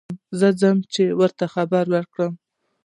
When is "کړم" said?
2.13-2.33